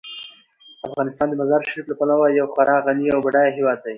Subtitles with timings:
[0.87, 3.89] افغانستان د مزارشریف له پلوه یو خورا غني او بډایه هیواد دی.